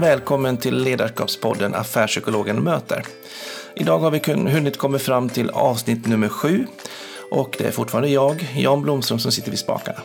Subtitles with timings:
[0.00, 3.02] välkommen till Ledarskapspodden Affärspsykologen möter.
[3.74, 6.66] Idag har vi hunnit komma fram till avsnitt nummer sju
[7.30, 9.98] och det är fortfarande jag, Jan Blomström, som sitter vid spakarna.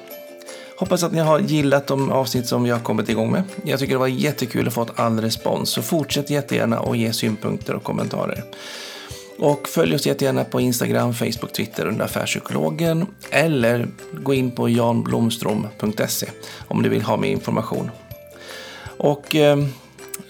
[0.78, 3.44] Hoppas att ni har gillat de avsnitt som vi har kommit igång med.
[3.64, 7.74] Jag tycker det var jättekul att få all respons, så fortsätt jättegärna och ge synpunkter
[7.76, 8.44] och kommentarer.
[9.40, 16.28] Och följ oss jättegärna på Instagram, Facebook, Twitter under Affärspsykologen eller gå in på janblomstrom.se
[16.68, 17.92] om du vill ha mer information.
[18.98, 19.58] Och eh,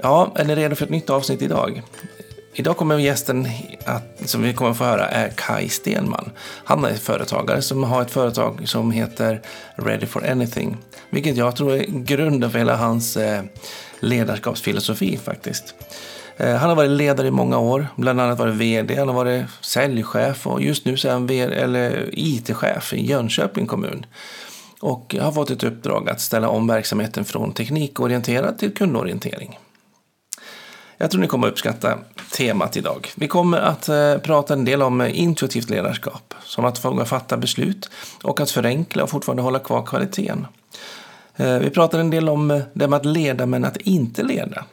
[0.03, 1.81] ja, är ni redo för ett nytt avsnitt idag?
[2.53, 3.47] Idag kommer gästen
[3.85, 6.31] att, som vi kommer att få höra är Kai Stenman.
[6.65, 9.41] Han är företagare som har ett företag som heter
[9.75, 10.77] Ready for Anything.
[11.09, 13.43] Vilket jag tror är grunden för hela hans eh,
[13.99, 15.75] ledarskapsfilosofi faktiskt.
[16.37, 19.45] Eh, han har varit ledare i många år, bland annat varit VD, han har varit
[19.61, 21.29] säljchef och just nu så är han
[22.11, 24.05] IT-chef i Jönköping kommun.
[24.79, 29.59] Och har fått ett uppdrag att ställa om verksamheten från teknikorienterad till kundorientering.
[30.97, 31.97] Jag tror ni kommer uppskatta
[32.31, 33.11] temat idag.
[33.15, 37.37] Vi kommer att eh, prata en del om eh, intuitivt ledarskap, som att våga fatta
[37.37, 37.89] beslut
[38.23, 40.47] och att förenkla och fortfarande hålla kvar kvaliteten.
[41.35, 44.65] Eh, vi pratar en del om det med att leda men att inte leda.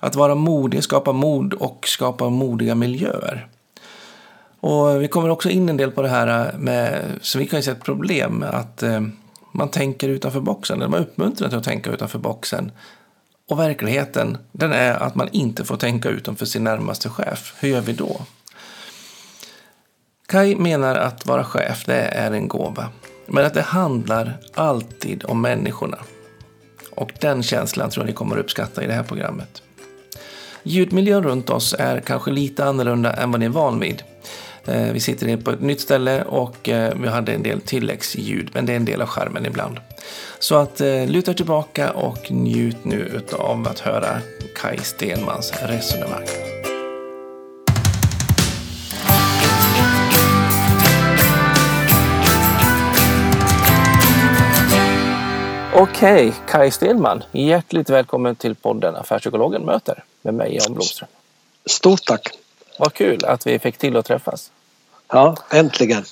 [0.00, 3.46] Att vara modig, skapa mod och skapa modiga miljöer.
[4.60, 7.70] Och vi kommer också in en del på det här med, som vi kan se
[7.70, 8.82] ett problem med att
[9.52, 12.72] man tänker utanför boxen, eller man uppmuntrar till att tänka utanför boxen.
[13.50, 17.54] Och verkligheten, den är att man inte får tänka utanför sin närmaste chef.
[17.60, 18.20] Hur gör vi då?
[20.26, 22.88] Kai menar att vara chef, det är en gåva.
[23.26, 25.98] Men att det handlar alltid om människorna.
[26.90, 29.62] Och den känslan tror jag ni kommer att uppskatta i det här programmet.
[30.62, 34.02] Ljudmiljön runt oss är kanske lite annorlunda än vad ni är van vid.
[34.66, 38.66] Eh, vi sitter på ett nytt ställe och eh, vi hade en del tilläggsljud, men
[38.66, 39.80] det är en del av skärmen ibland.
[40.38, 44.18] Så att eh, luta tillbaka och njut nu av att höra
[44.54, 46.26] Kai Stenmans resonemang.
[55.74, 61.08] Okej, Kai Stenman, hjärtligt välkommen till podden Affärspsykologen möter med mig Jan Blomström.
[61.66, 62.39] Stort tack!
[62.80, 64.50] Vad kul att vi fick till att träffas.
[65.08, 66.04] Ja, äntligen!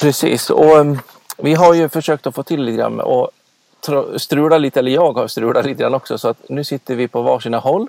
[0.00, 0.98] Precis, och um,
[1.36, 3.30] vi har ju försökt att få till lite grann och
[4.16, 7.22] strula lite, eller jag har strulat lite grann också, så att nu sitter vi på
[7.22, 7.86] varsina håll.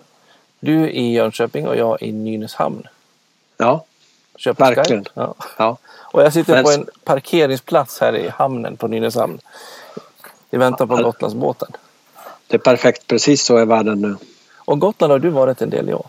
[0.60, 2.88] Du i Jönköping och jag i Nynäshamn.
[3.58, 3.86] Ja,
[4.58, 5.06] verkligen.
[5.14, 5.36] Ja.
[5.58, 5.78] ja.
[5.88, 6.64] Och jag sitter Men...
[6.64, 9.40] på en parkeringsplats här i hamnen på Nynäshamn
[10.50, 11.72] i väntan på Gotlandsbåten.
[12.48, 14.16] Det är perfekt, precis så är världen nu.
[14.58, 16.06] Och Gotland har du varit en del i år?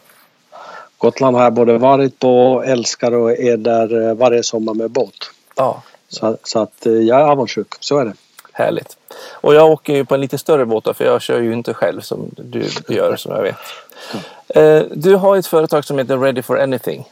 [1.03, 5.31] Gotland har jag både varit på, älskar och är där eh, varje sommar med båt.
[5.57, 5.83] Ja.
[6.09, 8.13] Så, så att eh, jag är avundsjuk, så är det.
[8.53, 8.97] Härligt.
[9.31, 12.01] Och jag åker ju på en lite större båt för jag kör ju inte själv
[12.01, 13.57] som du gör som jag vet.
[14.55, 14.89] Mm.
[14.95, 17.05] Du har ett företag som heter Ready for Anything.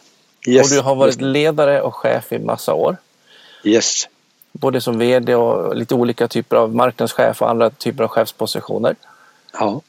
[0.46, 0.70] Yes.
[0.70, 2.96] Och du har varit ledare och chef i massa år.
[3.64, 4.08] Yes.
[4.52, 8.96] Både som VD och lite olika typer av marknadschef och andra typer av chefspositioner.
[9.52, 9.80] Ja.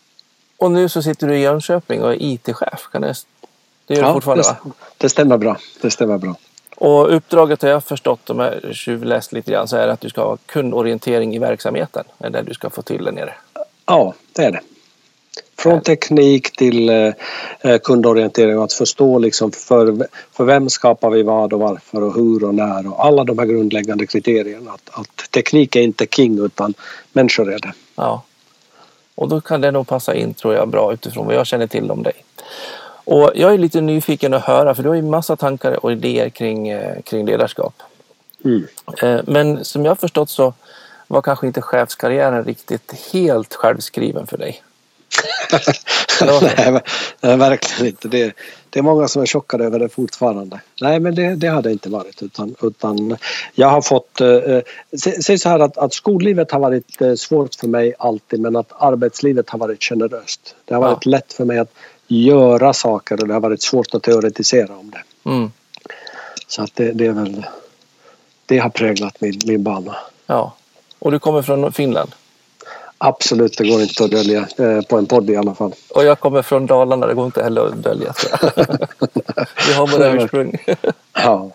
[0.57, 2.89] Och nu så sitter du i Jönköping och är IT-chef.
[2.91, 3.15] Kan det,
[3.91, 4.71] det gör ja, du fortfarande det, va?
[4.97, 5.57] Det stämmer bra.
[5.81, 6.35] Det stämmer bra.
[6.75, 10.09] Och uppdraget har jag förstått, om jag tjuvläst lite grann, så är det att du
[10.09, 12.03] ska ha kundorientering i verksamheten.
[12.17, 13.33] Det är det du ska få till där nere.
[13.85, 14.61] Ja, det är det.
[15.57, 17.13] Från teknik till eh,
[17.59, 22.15] eh, kundorientering och att förstå liksom för, för vem skapar vi vad och varför och
[22.15, 24.71] hur och när och alla de här grundläggande kriterierna.
[24.71, 26.73] Att, att teknik är inte king utan
[27.13, 27.73] människor är det.
[27.95, 28.23] Ja.
[29.15, 31.91] Och då kan det nog passa in tror jag bra utifrån vad jag känner till
[31.91, 32.13] om dig.
[33.11, 36.29] Och jag är lite nyfiken att höra för du har ju massa tankar och idéer
[36.29, 37.73] kring, eh, kring ledarskap.
[38.45, 38.67] Mm.
[39.27, 40.53] Men som jag har förstått så
[41.07, 44.63] var kanske inte chefskarriären riktigt helt självskriven för dig.
[46.21, 46.81] nej,
[47.21, 48.07] nej, verkligen inte.
[48.07, 48.33] Det,
[48.69, 50.61] det är många som är chockade över det fortfarande.
[50.81, 53.17] Nej, men det, det har det inte varit utan, utan
[53.55, 54.21] jag har fått...
[54.21, 54.59] Eh,
[55.21, 58.71] säg så här att, att skollivet har varit eh, svårt för mig alltid men att
[58.79, 60.55] arbetslivet har varit generöst.
[60.65, 61.11] Det har varit ja.
[61.11, 61.73] lätt för mig att
[62.11, 65.29] göra saker och det har varit svårt att teoretisera om det.
[65.29, 65.51] Mm.
[66.47, 67.45] Så att det, det, är väl...
[68.45, 69.95] Det har präglat min, min bana.
[70.25, 70.53] Ja.
[70.99, 72.11] Och du kommer från Finland?
[72.97, 75.73] Absolut, det går inte att dölja eh, på en podd i alla fall.
[75.89, 78.13] Och jag kommer från Dalarna, det går inte heller att dölja.
[79.67, 80.57] Vi har våra ursprung.
[81.13, 81.51] ja,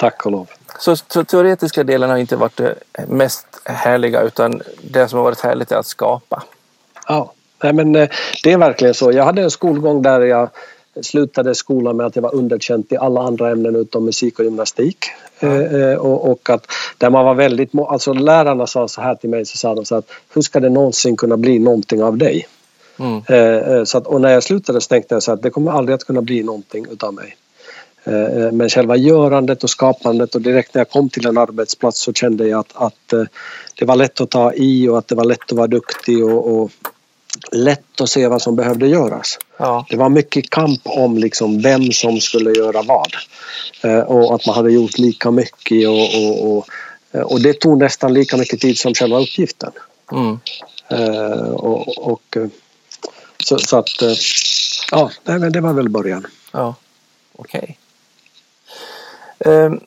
[0.00, 0.50] tack och lov.
[0.78, 2.74] Så, så teoretiska delen har inte varit det
[3.08, 6.42] mest härliga utan det som har varit härligt är att skapa.
[7.08, 7.32] Ja,
[7.62, 8.08] Nej, men eh,
[8.42, 9.12] det är verkligen så.
[9.12, 10.48] Jag hade en skolgång där jag
[11.00, 14.98] slutade skolan med att jag var underkänt i alla andra ämnen utom musik och gymnastik.
[15.40, 15.98] Mm.
[15.98, 16.66] och, och, att
[16.98, 19.94] där man var väldigt, alltså lärarna sa så här till mig så sa de så
[19.94, 22.46] att hur ska det någonsin kunna bli någonting av dig?
[22.98, 23.86] Mm.
[23.86, 26.04] Så att, och när jag slutade så tänkte jag så att det kommer aldrig att
[26.04, 27.36] kunna bli någonting utav mig.
[28.52, 32.48] Men själva görandet och skapandet och direkt när jag kom till en arbetsplats så kände
[32.48, 33.28] jag att, att
[33.78, 36.62] det var lätt att ta i och att det var lätt att vara duktig och,
[36.62, 36.70] och
[37.50, 39.38] lätt att se vad som behövde göras.
[39.56, 39.86] Ja.
[39.88, 43.16] Det var mycket kamp om liksom vem som skulle göra vad.
[43.82, 46.68] Eh, och att man hade gjort lika mycket och, och, och,
[47.32, 49.72] och det tog nästan lika mycket tid som själva uppgiften.
[50.12, 50.38] Mm.
[51.54, 52.36] och, och
[53.44, 54.02] så, så, att
[54.90, 56.26] ja, det var väl början.
[56.52, 56.74] Ja,
[57.36, 57.60] okej.
[57.60, 57.74] Okay.
[59.44, 59.80] Ehm,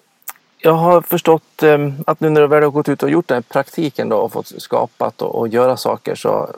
[0.57, 3.43] jag har förstått ehm, att nu när du väl har gått ut och gjort den
[3.43, 6.49] praktiken då och fått skapat och, och göra saker så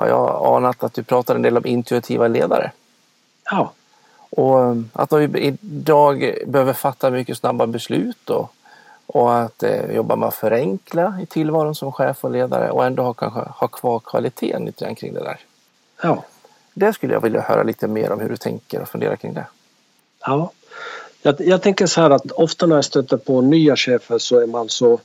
[0.00, 2.72] har jag anat att du pratar en del om intuitiva ledare.
[3.50, 3.72] Ja.
[4.30, 8.52] Och ehm, att vi idag behöver fatta mycket snabba beslut och,
[9.06, 13.02] och att eh, jobba med att förenkla i tillvaron som chef och ledare och ändå
[13.02, 15.40] ha, kanske, ha kvar kvaliteten lite grann kring det där.
[16.02, 16.24] Ja.
[16.74, 19.46] Det skulle jag vilja höra lite mer om hur du tänker och funderar kring det.
[20.20, 20.50] Ja,
[21.22, 24.46] jag, jag, tänker så här att ofta när jag stöter på nya chefer så är
[24.46, 25.00] man så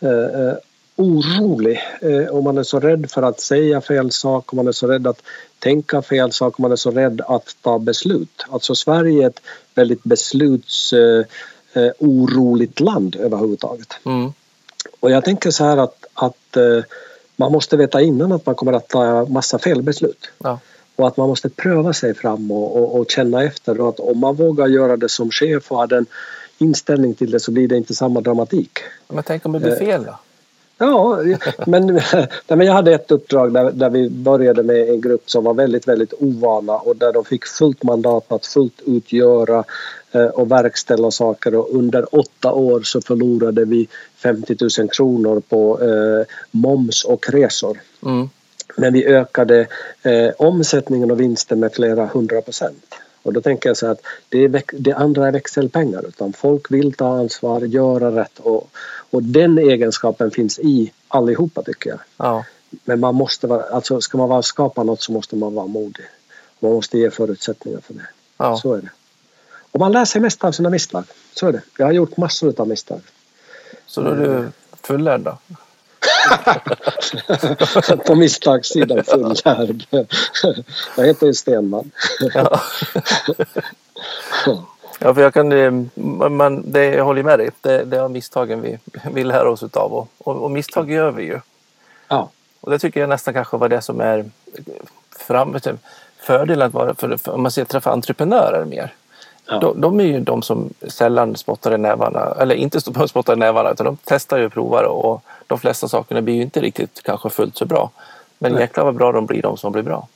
[0.00, 0.54] eh, eh,
[0.96, 4.72] orolig eh, och man är så rädd för att säga fel sak och man är
[4.72, 5.22] så rädd att
[5.58, 8.44] tänka fel sak och man är så rädd att ta beslut.
[8.48, 9.40] Alltså Sverige är ett
[9.74, 13.94] väldigt beslutsoroligt eh, eh land överhuvudtaget.
[14.04, 14.32] Mm.
[15.00, 16.84] Och jag tänker så här att, att eh,
[17.36, 20.30] man måste veta innan att man kommer att ta massa felbeslut.
[20.38, 20.58] Ja
[20.96, 24.18] och att man måste pröva sig fram och, och, och, känna efter och att om
[24.18, 26.06] man vågar göra det som chef och har den
[26.58, 28.78] inställning till det så blir det inte samma dramatik.
[29.08, 30.18] Men tänk om det blir fel då?
[30.82, 31.22] Ja,
[31.66, 32.00] men,
[32.48, 35.88] men jag hade ett uppdrag där, där vi började med en grupp som var väldigt,
[35.88, 39.64] väldigt ovana och där de fick fullt mandat att fullt ut göra
[40.12, 45.82] eh, och verkställa saker och under åtta år så förlorade vi 50 000 kronor på
[45.82, 47.80] eh, moms och resor.
[48.06, 48.28] Mm.
[48.76, 49.66] Men vi ökade
[50.02, 52.94] eh, omsättningen och vinsten med flera hundra procent.
[53.22, 56.92] Och då tänker jag så att det, är, det andra är växelpengar utan folk vill
[56.92, 58.70] ta ansvar, göra rätt och,
[59.10, 62.00] och den egenskapen finns i allihopa tycker jag.
[62.16, 62.44] Ja.
[62.84, 66.04] Men man måste vara, alltså ska man vara, skapa något så måste man vara modig.
[66.60, 68.06] Man måste ge förutsättningar för det.
[68.36, 68.56] Ja.
[68.56, 68.90] Så är det.
[69.70, 71.04] Och man lär sig mest av sina misstag.
[71.34, 71.62] Så är det.
[71.78, 73.00] Jag har gjort massor av misstag.
[73.86, 74.48] Så då är du
[74.82, 75.38] fullärd då?
[78.06, 79.84] på misstagssidan fullärd.
[80.96, 81.90] jag heter ju Stenman.
[82.34, 82.60] ja.
[84.98, 85.72] ja, för jag kan, eh,
[86.30, 87.50] man, det, jag håller med dig.
[87.60, 88.78] Det, det är misstagen vi
[89.12, 91.40] vill lära oss utav och, och, och misstag gör vi ju.
[92.08, 92.30] Ja.
[92.60, 94.24] Och det tycker jag nästan kanske var det som är
[95.18, 95.56] fram,
[96.18, 98.92] fördelen att vara, för, för, om man ser träffa entreprenörer mer.
[99.46, 99.58] Ja.
[99.58, 103.70] De, de, är ju de som sällan spottar i nävarna, eller inte spottar i nävarna
[103.70, 107.30] utan de testar ju och provar och de flesta sakerna blir ju inte riktigt kanske
[107.30, 107.90] fullt så bra.
[108.38, 110.08] Men jäklar vad bra de blir de som blir bra.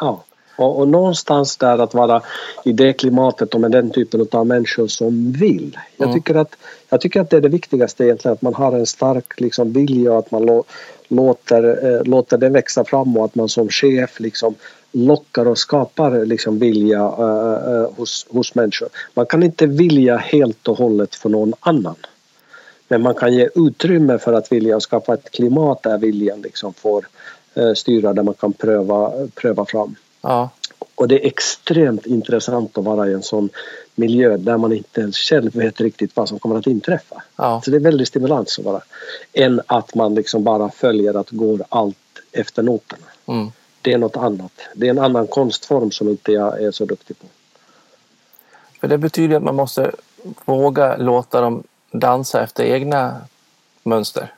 [0.00, 0.24] Ja,
[0.56, 2.22] och, och, någonstans där att vara
[2.64, 5.78] i det klimatet och med den typen av människor som vill.
[5.96, 6.18] Jag, mm.
[6.18, 6.56] tycker, att,
[6.88, 10.12] jag tycker att det är det viktigaste egentligen att man har en stark liksom, vilja
[10.12, 10.64] och att man lå,
[11.08, 14.54] låter, eh, låter det växa fram och att man som chef liksom
[14.92, 18.88] lockar och skapar liksom vilja eh, eh, hos, hos människor.
[19.14, 21.96] Man kan inte vilja helt och hållet för någon annan.
[22.88, 26.74] Men man kan ge utrymme för att vilja och skapa ett klimat där viljan liksom
[26.74, 27.06] får
[27.54, 29.96] eh, styra där man kan pröva, pröva fram.
[30.20, 30.50] Ja.
[30.94, 33.48] Och det är extremt intressant att vara i en sån
[33.94, 37.22] miljö där man inte ens själv vet riktigt vad som kommer att inträffa.
[37.36, 37.60] Ja.
[37.64, 38.82] Så det är väldigt stimulans att vara.
[39.32, 41.96] Än att man liksom bara följer att går allt
[42.32, 43.06] efter noterna.
[43.26, 43.52] Mm.
[43.82, 44.52] Det är något annat.
[44.74, 47.26] Det är en annan konstform som inte jag är så duktig på.
[48.80, 49.90] För det betyder att man måste
[50.44, 51.62] våga låta dem
[51.98, 53.20] dansa efter egna
[53.82, 54.32] mönster?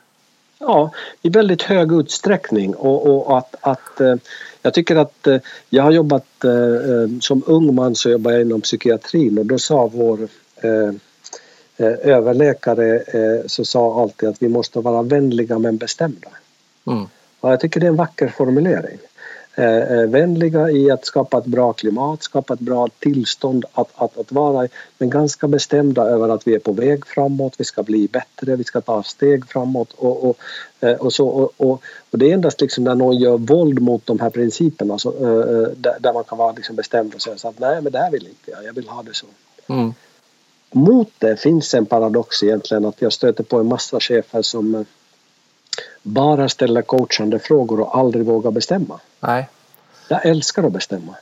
[0.59, 4.15] Ja, i väldigt hög utsträckning och, och att, att eh,
[4.61, 5.37] jag tycker att eh,
[5.69, 9.87] jag har jobbat eh, som ung man så jobbade jag inom psykiatrin och då sa
[9.87, 10.27] vår
[11.77, 13.03] överläkare
[13.47, 16.27] så sa alltid att vi måste vara vänliga men bestämda.
[16.87, 17.05] Mm.
[17.39, 18.97] Och jag tycker det är en vacker formulering.
[19.59, 24.17] Eh, eh, vänliga i att skapa ett bra klimat, skapa ett bra tillstånd att, att,
[24.17, 27.83] att vara i, men ganska bestämda över att vi är på väg framåt, vi ska
[27.83, 30.37] bli bättre, vi ska ta steg framåt och, och,
[30.79, 31.27] eh, och så.
[31.27, 34.99] Och, och, och, det är endast liksom när någon gör våld mot de här principerna
[34.99, 35.11] så,
[35.77, 38.11] där, där, man kan vara liksom bestämd och säga så att nej men det här
[38.11, 39.25] vill inte jag, jag vill ha det så.
[39.67, 39.93] Mm.
[40.71, 44.85] Mot det finns en paradox egentligen att jag stöter på en massa chefer som
[46.03, 48.99] bara ställer coachande frågor och aldrig vågar bestämma.
[49.19, 49.49] Nej.
[50.09, 51.15] Jag älskar att bestämma.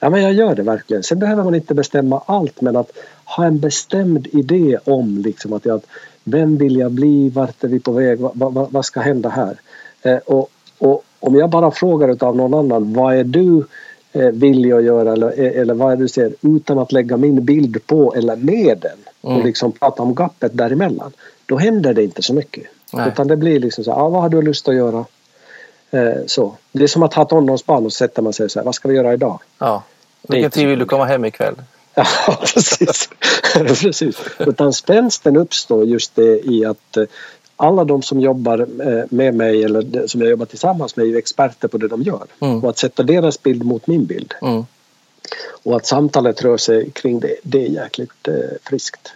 [0.00, 1.02] Ja, men jag gör det verkligen.
[1.02, 2.90] Sen behöver man inte bestämma allt men att
[3.24, 5.80] ha en bestämd idé om liksom att jag,
[6.24, 9.60] vem vill jag bli, vart är vi på väg, vad, vad, vad ska hända här?
[10.02, 13.64] Eh, och, och, om jag bara frågar av någon annan vad är du
[14.12, 17.86] eh, villig att göra eller, eller vad är du ser utan att lägga min bild
[17.86, 19.36] på eller med den mm.
[19.36, 21.12] och liksom prata om gapet däremellan.
[21.46, 22.64] Då händer det inte så mycket.
[22.96, 23.08] Nej.
[23.08, 25.04] Utan det blir liksom så här, ah, vad har du lust att göra?
[25.90, 26.54] Eh, så.
[26.72, 28.94] Det är som att ha tonårsbarn och sätter man sig så här, vad ska vi
[28.94, 29.40] göra idag?
[29.58, 29.82] Ja.
[30.28, 31.54] Vilken tid vill du komma hem ikväll?
[31.96, 32.06] Ja,
[32.40, 33.08] precis.
[33.54, 34.16] precis.
[34.38, 37.04] Utan spänsten uppstår just det i att eh,
[37.56, 41.68] alla de som jobbar eh, med mig eller som jag jobbar tillsammans med är experter
[41.68, 42.24] på det de gör.
[42.40, 42.64] Mm.
[42.64, 44.34] Och att sätta deras bild mot min bild.
[44.42, 44.66] Mm.
[45.62, 49.12] Och att samtalet rör sig kring det, det är jäkligt eh, friskt.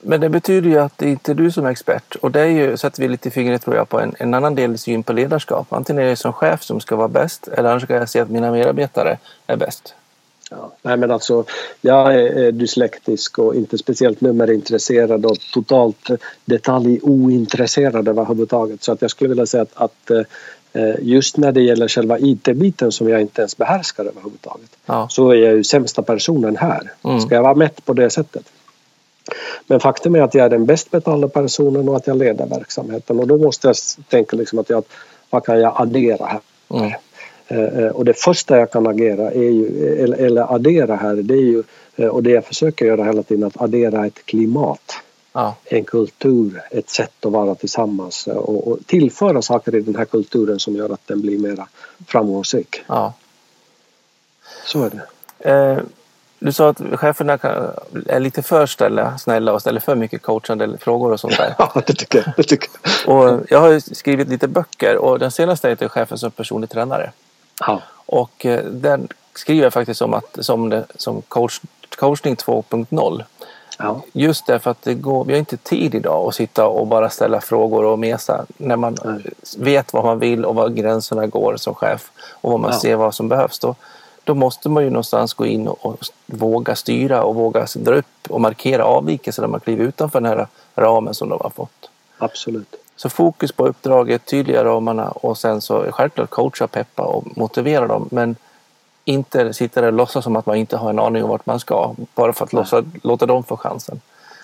[0.00, 2.46] Men det betyder ju att det inte är du som är expert och det är
[2.46, 5.72] ju, sätter vi lite fingret tror jag på en, en annan del syn på ledarskap.
[5.72, 8.30] Antingen är det som chef som ska vara bäst eller annars ska jag se att
[8.30, 9.94] mina medarbetare är bäst.
[10.50, 11.44] Ja, nej men alltså,
[11.80, 16.08] jag är dyslektisk och inte speciellt nummerintresserad och totalt
[16.44, 18.82] detaljointresserad överhuvudtaget.
[18.82, 20.10] Så att jag skulle vilja säga att, att
[20.72, 25.08] eh, just när det gäller själva IT-biten som jag inte ens behärskar överhuvudtaget ja.
[25.10, 26.92] så är jag ju sämsta personen här.
[27.02, 27.20] Mm.
[27.20, 28.44] Ska jag vara mätt på det sättet?
[29.66, 33.20] Men faktum är att jag är den bäst betalda personen och att jag leder verksamheten
[33.20, 33.76] och då måste jag
[34.08, 34.84] tänka liksom att jag,
[35.30, 36.40] vad kan jag addera här?
[36.70, 36.92] Mm.
[37.48, 41.38] Eh, eh, och det första jag kan agera är ju, eller, addera här, det är
[41.38, 41.62] ju,
[41.96, 44.94] eh, och det jag försöker göra hela tiden, att addera ett klimat.
[45.32, 45.56] Ja.
[45.64, 50.58] En kultur, ett sätt att vara tillsammans och, och, tillföra saker i den här kulturen
[50.58, 51.68] som gör att den blir mera
[52.06, 52.82] framgångsrik.
[52.86, 53.12] Ja.
[54.66, 55.50] Så är det.
[55.50, 55.78] Eh,
[56.44, 57.38] du sa att cheferna
[58.06, 61.54] är lite för ställa, snälla och ställer för mycket coachande frågor och sånt där.
[61.58, 62.34] Ja, det tycker jag.
[62.36, 62.68] Det tycker
[63.06, 63.16] jag.
[63.16, 67.12] Och jag har skrivit lite böcker och den senaste heter Chefen som personlig tränare.
[67.60, 67.82] Ja.
[68.06, 71.60] Och eh, den skriver jag faktiskt om, att, som, det, som coach,
[71.96, 73.24] coachning 2.0.
[73.78, 74.02] Ja.
[74.12, 77.40] Just därför att det går, vi har inte tid idag att sitta och bara ställa
[77.40, 78.46] frågor och mesa.
[78.56, 79.22] När man mm.
[79.58, 82.10] vet vad man vill och var gränserna går som chef
[82.40, 82.80] och vad man ja.
[82.80, 83.58] ser vad som behövs.
[83.58, 83.74] Då,
[84.24, 88.40] då måste man ju någonstans gå in och, våga styra och våga dra upp och
[88.40, 91.90] markera avvikelser när man kliver utanför den här ramen som de har fått.
[92.18, 92.74] Absolut.
[92.96, 98.08] Så fokus på uppdraget, tydliga ramarna och sen så självklart coacha, peppa och motivera dem.
[98.10, 98.36] Men
[99.04, 101.60] inte sitta där och låtsas som att man inte har en aning om vart man
[101.60, 101.94] ska.
[102.14, 104.00] Bara för att låtsas, låta dem få chansen.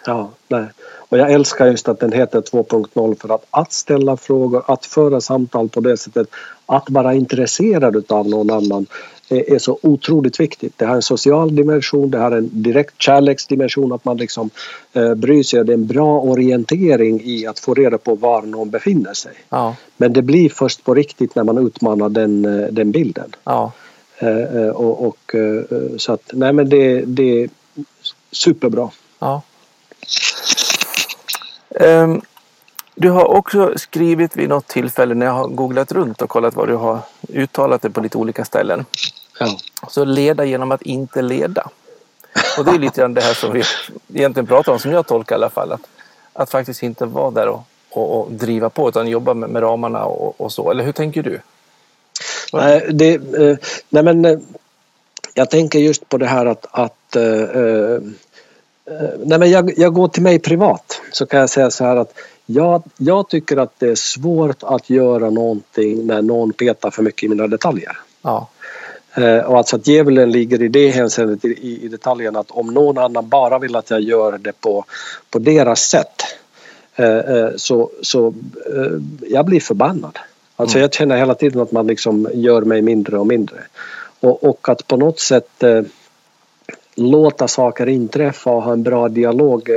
[0.06, 0.66] Ja, nej.
[1.08, 5.20] Och jag älskar just att den heter 2.0 för att, att ställa frågor, att föra
[5.20, 6.28] samtal på det sättet,
[6.66, 8.86] att vara intresserad av någon annan
[9.30, 10.72] är så otroligt viktigt.
[10.76, 14.50] Det har en social dimension, det har en direkt kärleksdimension att man liksom
[14.92, 15.64] eh, bryr sig.
[15.64, 19.32] Det är en bra orientering i att få reda på var någon befinner sig.
[19.48, 19.76] Ja.
[19.96, 23.36] Men det blir först på riktigt när man utmanar den, eh, den bilden.
[23.44, 23.72] Ja.
[24.18, 25.34] Eh, eh, och, och,
[25.96, 27.48] så att nej men det, det är
[28.32, 28.90] superbra.
[29.18, 29.42] Ja.
[31.68, 32.22] Um,
[33.00, 36.68] du har också skrivit vid något tillfälle när jag har googlat runt och kollat vad
[36.68, 38.84] du har uttalat det på lite olika ställen.
[39.38, 39.58] Ja.
[39.88, 41.68] Så leda genom att inte leda.
[42.58, 43.62] Och det är lite grann det här som vi
[44.14, 45.72] egentligen pratar om, som jag tolkar i alla fall.
[45.72, 45.80] Att,
[46.32, 50.04] att faktiskt inte vara där och, och, och driva på utan jobba med, med ramarna
[50.04, 50.70] och, och, så.
[50.70, 51.40] Eller hur tänker du?
[52.52, 53.56] Nej, det, eh,
[53.88, 54.38] nej men eh,
[55.34, 58.00] jag tänker just på det här att, att eh, eh,
[59.18, 62.12] nej men jag, jag går till mig privat så kan jag säga så här att
[62.54, 67.22] jag, jag tycker att det är svårt att göra någonting när någon petar för mycket
[67.22, 67.98] i mina detaljer.
[68.22, 68.48] Ja.
[69.14, 72.98] Eh, och alltså att djävulen ligger i det hänseendet i, i detaljen att om någon
[72.98, 74.84] annan bara vill att jag gör det på,
[75.30, 76.22] på deras sätt
[76.96, 78.34] eh, eh, så, så
[79.20, 80.18] jag blir förbannad.
[80.56, 80.82] Alltså mm.
[80.82, 83.56] jag känner hela tiden att man liksom gör mig mindre och mindre.
[84.20, 85.64] Och, och att på något sätt
[86.94, 89.68] låta saker inträffa och ha en bra dialog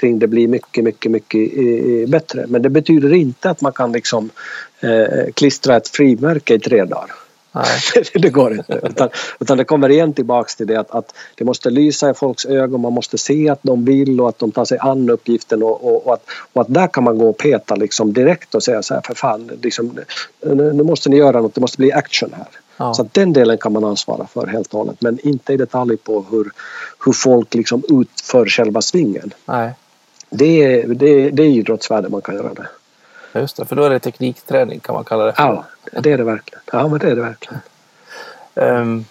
[0.00, 2.44] kring det blir mycket, mycket, mycket bättre.
[2.48, 4.30] Men det betyder inte att man kan liksom
[5.34, 7.10] klistra ett frimärke i tre dagar.
[7.52, 8.04] Nej.
[8.14, 8.80] det går inte.
[8.82, 9.08] Utan,
[9.40, 12.80] utan det kommer igen tillbaks till det att, att det måste lysa i folks ögon,
[12.80, 16.06] man måste se att de vill och att de tar sig an uppgiften och, och,
[16.06, 18.94] och, att, och att där kan man gå och peta liksom direkt och säga så
[18.94, 19.98] här för fan, liksom,
[20.40, 22.46] nu, nu måste ni göra något, det måste bli action här.
[22.76, 22.94] Ja.
[22.94, 26.24] Så den delen kan man ansvara för helt och hållet men inte i detalj på
[26.30, 26.52] hur,
[27.04, 29.34] hur folk liksom utför själva svingen.
[29.44, 29.72] Nej.
[30.30, 32.68] Det, är, det, det är idrottsvärde man kan göra det.
[33.40, 35.42] Just det, för då är det teknikträning kan man kalla det för.
[35.42, 35.64] Ja,
[36.00, 36.62] det är det verkligen.
[36.72, 37.60] Ja, men det är det verkligen.
[38.54, 39.04] Um,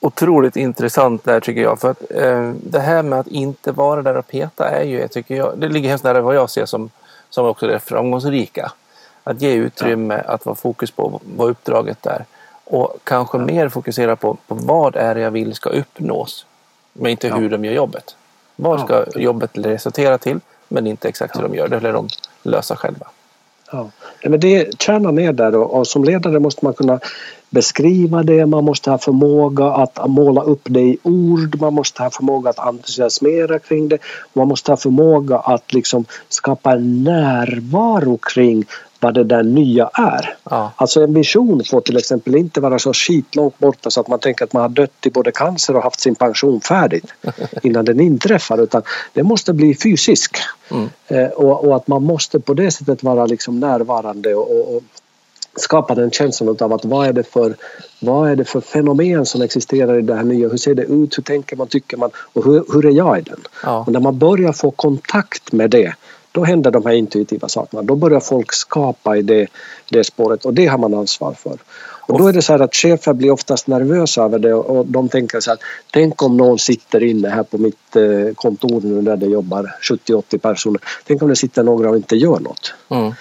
[0.00, 1.80] otroligt intressant där tycker jag.
[1.80, 5.34] För att um, det här med att inte vara där och peta är ju, tycker
[5.34, 6.90] jag, det ligger hemskt nära vad jag ser som,
[7.30, 8.72] som också det framgångsrika.
[9.24, 10.32] Att ge utrymme, ja.
[10.34, 12.24] att vara fokus på vad uppdraget är.
[12.70, 16.46] Och kanske mer fokusera på, på vad är det jag vill ska uppnås.
[16.92, 18.16] Men inte hur de gör jobbet.
[18.56, 20.40] Vad ska jobbet resultera till?
[20.68, 21.76] Men inte exakt hur de gör det.
[21.76, 22.08] eller de
[22.42, 23.06] lösa själva.
[23.72, 23.90] Ja.
[24.24, 27.00] Men det, kärnan är där och, och som ledare måste man kunna
[27.50, 32.10] beskriva det, man måste ha förmåga att måla upp det i ord, man måste ha
[32.10, 33.98] förmåga att entusiasmera kring det,
[34.32, 38.64] man måste ha förmåga att liksom skapa en närvaro kring
[39.00, 40.36] vad det där nya är.
[40.50, 40.72] Ja.
[40.76, 44.44] Alltså en vision får till exempel inte vara så skitlångt borta så att man tänker
[44.44, 47.12] att man har dött i både cancer och haft sin pension färdigt
[47.62, 50.36] innan den inträffar utan det måste bli fysisk.
[50.70, 50.88] Mm.
[51.08, 54.82] Eh, och, och, att man måste på det sättet vara liksom närvarande och, och, och
[55.56, 57.56] skapa den känslan av att vad är, det för,
[58.00, 60.48] vad är det för fenomen som existerar i det här nya?
[60.48, 61.18] Hur ser det ut?
[61.18, 61.66] Hur tänker man?
[61.66, 62.10] Tycker man?
[62.14, 63.40] Och hur, hur är jag i den?
[63.62, 63.84] Ja.
[63.86, 65.94] Och när man börjar få kontakt med det
[66.32, 67.82] då händer de här intuitiva sakerna.
[67.82, 69.46] Då börjar folk skapa i det,
[69.90, 71.58] det spåret och det har man ansvar för.
[72.10, 75.08] Och då är det så här att chefer blir oftast nervösa över det och de
[75.08, 75.58] tänker så här
[75.90, 80.38] Tänk om någon sitter inne här på mitt eh, kontor nu där det jobbar 70-80
[80.38, 80.80] personer.
[81.06, 82.74] Tänk om det sitter några och inte gör något.
[82.88, 83.12] Mm.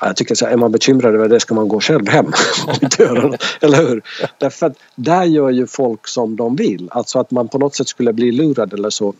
[0.00, 2.26] Jag tycker så här, är man bekymrad över det ska man gå själv hem
[3.60, 4.02] eller hur?
[4.38, 6.88] Därför att där gör ju folk som de vill.
[6.90, 9.14] Alltså att man på något sätt skulle bli lurad eller så.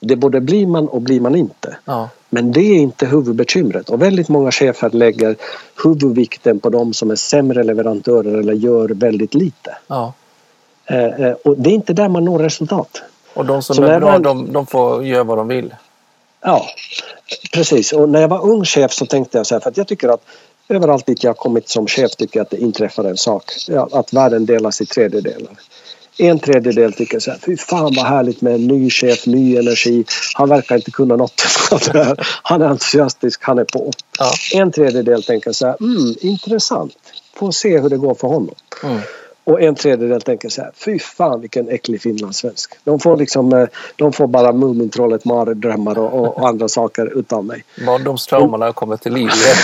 [0.00, 1.76] Det både blir man och blir man inte.
[1.84, 2.08] Ja.
[2.30, 5.36] Men det är inte huvudbekymret och väldigt många chefer lägger
[5.84, 9.76] huvudvikten på de som är sämre leverantörer eller gör väldigt lite.
[9.86, 10.12] Ja.
[10.86, 13.02] Eh, eh, och det är inte där man når resultat.
[13.34, 15.74] Och de som Så är bra, man- de, de får göra vad de vill.
[16.40, 16.64] Ja,
[17.52, 17.92] precis.
[17.92, 20.08] Och när jag var ung chef så tänkte jag så här, för att jag tycker
[20.08, 20.24] att
[20.68, 23.44] överallt dit jag kommit som chef tycker jag att det inträffar en sak.
[23.92, 25.50] Att världen delas i tredjedelar.
[26.22, 30.04] En tredjedel tycker så här, fy fan vad härligt med en ny chef, ny energi.
[30.34, 32.26] Han verkar inte kunna något av det här.
[32.42, 33.90] Han är entusiastisk, han är på.
[34.18, 34.32] Ja.
[34.54, 36.92] En tredjedel tänker så här, mm, intressant.
[37.34, 38.54] Får se hur det går för honom.
[38.82, 39.00] Mm.
[39.44, 42.74] Och en tredjedel tänker så här, fy fan vilken äcklig finlandssvensk.
[42.84, 47.64] De får liksom, eh, de får bara Mumintrollet, mardrömmar och, och, andra saker utav mig.
[47.86, 49.56] Barndomstraumorna har kommit till liv igen.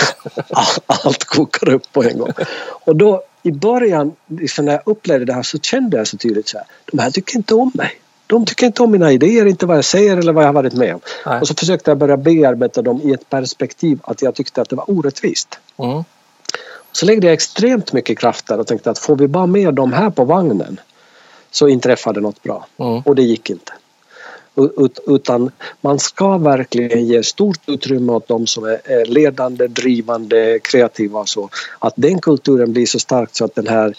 [0.85, 2.33] Allt kokar upp på en gång.
[2.85, 6.47] Och då i början, liksom när jag upplevde det här så kände jag så tydligt
[6.47, 7.91] så här, de här tycker inte om mig.
[8.27, 10.73] De tycker inte om mina idéer, inte vad jag säger eller vad jag har varit
[10.73, 11.01] med om.
[11.25, 11.41] Nej.
[11.41, 14.75] Och så försökte jag börja bearbeta dem i ett perspektiv att jag tyckte att det
[14.75, 15.59] var orättvist.
[15.77, 16.03] Mm.
[16.91, 19.93] Så lägger jag extremt mycket kraft där och tänkte att får vi bara med de
[19.93, 20.79] här på vagnen
[21.51, 22.67] så inträffade något bra.
[22.77, 23.01] Mm.
[23.05, 23.73] Och det gick inte.
[24.77, 31.19] Ut- Utan man ska verkligen ge stort utrymme åt de som är ledande, drivande, kreativa
[31.19, 31.49] och så.
[31.79, 33.93] Att den kulturen blir så stark så att den här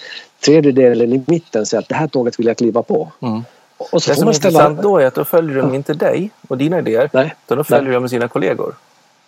[0.45, 3.13] tredjedelen i mitten säger att det här tåget vill jag kliva på.
[3.21, 3.43] Mm.
[3.77, 4.49] Och så Det som är ställa...
[4.51, 7.11] intressant då är att då följer de inte dig och dina idéer.
[7.13, 7.35] Nej.
[7.47, 8.75] Utan då följer de sina kollegor.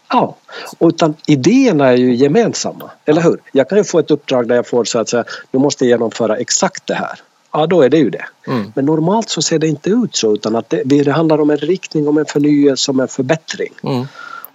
[0.08, 0.36] Ja,
[0.80, 3.38] utan idéerna är ju gemensamma, eller hur?
[3.52, 6.36] Jag kan ju få ett uppdrag där jag får så att säga, du måste genomföra
[6.36, 7.18] exakt det här.
[7.52, 8.24] Ja, då är det ju det.
[8.46, 8.72] Mm.
[8.74, 11.56] Men normalt så ser det inte ut så utan att det, det handlar om en
[11.56, 13.72] riktning, om en förnyelse, om en förbättring.
[13.82, 14.06] Mm.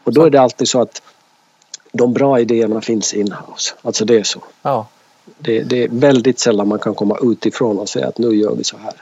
[0.04, 1.02] Och då är det alltid så att
[1.92, 3.74] de bra idéerna finns in-house.
[3.82, 4.40] Alltså det är så.
[4.62, 4.88] Ja.
[5.38, 8.64] Det, det är väldigt sällan man kan komma utifrån och säga att nu gör vi
[8.64, 8.94] så här.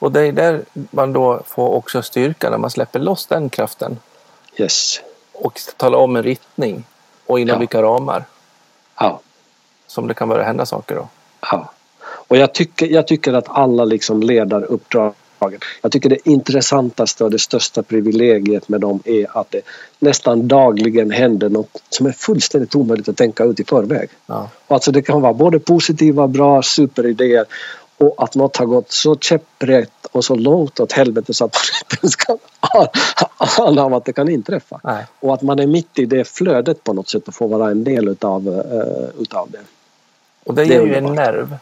[0.00, 3.98] Och det är där man då får också styrka när man släpper loss den kraften.
[4.56, 5.00] Yes.
[5.32, 6.84] Och talar om en riktning.
[7.26, 7.58] Och inom Ja.
[7.58, 8.24] vilka ramar
[9.00, 9.20] Ja.
[9.86, 11.08] som det kan börja hända saker då.
[11.40, 11.70] Ja.
[12.28, 15.14] Och jag tycker, jag tycker att alla liksom ledaruppdragen
[15.82, 19.60] jag tycker det intressantaste och det största privilegiet med dem är att det
[19.98, 24.08] nästan dagligen händer något som är fullständigt omöjligt att tänka ut i förväg.
[24.26, 24.50] Ja.
[24.66, 27.44] Och Alltså det kan vara både positiva, bra superidéer
[27.98, 31.60] och att något har gått så käpprätt och så långt åt helvete så att man
[31.84, 32.38] inte ens kan
[33.58, 34.80] ana av att det kan inträffa.
[34.84, 35.04] Nej.
[35.20, 37.84] Och att man är mitt i det flödet på något sätt och får vara en
[37.84, 39.60] del utav, uh, utav det.
[40.44, 41.56] Och det ger ju en nerv.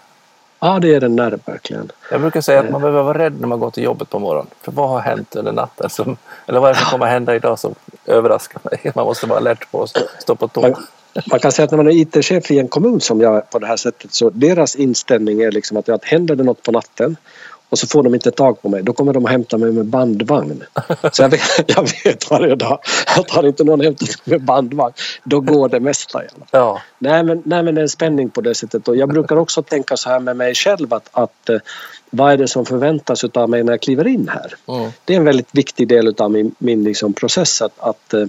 [0.61, 1.93] Ja, det är en nerv verkligen.
[2.11, 4.51] Jag brukar säga att man behöver vara rädd när man går till jobbet på morgonen.
[4.63, 5.91] För vad har hänt under natten?
[5.91, 6.17] Som,
[6.47, 7.75] eller vad är det som kommer hända idag som
[8.07, 8.81] överraskar mig?
[8.95, 10.61] Man måste vara alert på att stå på tå.
[10.61, 10.75] Man,
[11.27, 13.67] man kan säga att när man är IT-chef i en kommun som jag på det
[13.67, 17.17] här sättet så deras inställning är liksom att, att händer det något på natten
[17.69, 19.87] och så får de inte tag på mig, då kommer de att hämta mig med
[19.87, 20.65] bandvagn.
[21.13, 22.79] Så jag vet, jag vet varje dag
[23.17, 24.93] att har inte någon hämtat mig med bandvagn,
[25.25, 26.61] då går det mesta i alla fall.
[26.61, 29.37] Ja, Nej men, nej men det är en spänning på det sättet och jag brukar
[29.37, 31.59] också tänka så här med mig själv att, att eh,
[32.11, 34.55] vad är det som förväntas av mig när jag kliver in här?
[34.69, 34.91] mm.
[35.05, 38.27] Det är en väldigt viktig del av min, min liksom process att, att eh,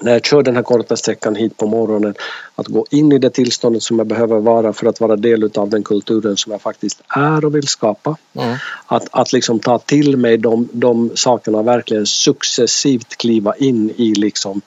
[0.00, 2.14] när jag kör den här korta sträckan hit på morgonen
[2.54, 5.70] att gå in i det tillståndet som jag behöver vara för att vara del av
[5.70, 8.16] den kulturen som jag faktiskt är och vill skapa.
[8.34, 8.56] Mm.
[8.86, 14.14] Att, att liksom ta till mig de, de sakerna och verkligen successivt kliva in i,
[14.14, 14.60] liksom,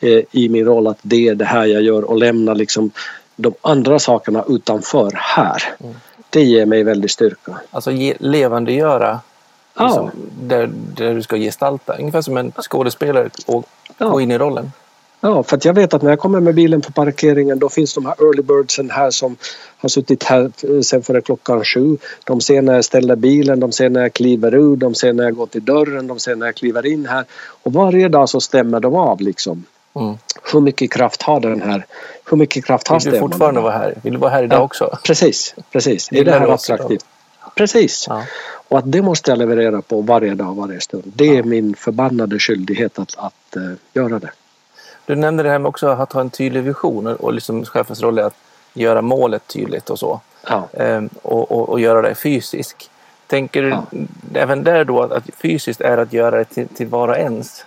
[0.00, 2.90] eh, i min roll att det är det här jag gör och lämna liksom
[3.36, 5.62] de andra sakerna utanför här.
[5.80, 5.94] Mm.
[6.30, 7.60] Det ger mig väldigt styrka.
[7.70, 9.20] Alltså ge, levandegöra
[9.76, 9.84] Ja.
[9.84, 10.10] liksom,
[10.42, 11.96] där, där du ska gestalta.
[11.98, 13.64] Ungefär som en skådespelare och
[13.98, 14.08] Ja.
[14.08, 14.72] gå in i rollen.
[15.24, 18.06] Ja, för jag vet att när jag kommer med bilen på parkeringen då finns de
[18.06, 19.36] här early birdsen här som
[19.78, 20.50] har suttit här
[20.82, 21.96] sen före klockan sju.
[22.24, 25.24] De ser när jag ställer bilen, de ser när jag kliver ur, de ser när
[25.24, 27.24] jag går till dörren, de ser när jag kliver in här.
[27.62, 29.64] Och varje dag så stämmer de av liksom.
[29.94, 30.14] Mm.
[30.52, 31.86] Hur mycket kraft har den här?
[32.30, 33.94] Hur mycket kraft har Vill du fortfarande vara här?
[34.02, 34.98] Vill du vara här idag ja, också?
[35.04, 36.12] Precis, precis.
[36.12, 37.04] Är det här attraktivt?
[37.56, 38.06] Precis.
[38.08, 38.22] Ja.
[38.68, 41.12] Och att det måste jag leverera på varje dag, varje stund.
[41.16, 44.30] Det är min förbannade skyldighet att, att uh, göra det.
[45.06, 48.18] Du nämnde det här med också att ha en tydlig vision och liksom chefens roll
[48.18, 48.36] är att
[48.74, 50.20] göra målet tydligt och så.
[50.48, 50.68] Ja.
[50.72, 52.90] Ehm, och, och, och, göra det fysiskt.
[53.26, 53.84] Tänker du ja.
[54.34, 57.64] även där då att fysiskt är att göra det till, till var och ens?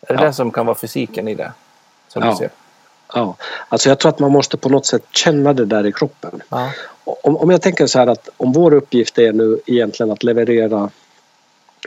[0.00, 0.26] Är det ja.
[0.26, 1.52] det som kan vara fysiken i det?
[2.08, 2.30] Som ja.
[2.30, 2.50] du ser?
[3.14, 3.36] Ja,
[3.68, 6.42] alltså jag tror att man måste på något sätt känna det där i kroppen.
[6.48, 6.70] Ja.
[7.22, 10.90] Om, om jag tänker så här att om vår uppgift är nu egentligen att leverera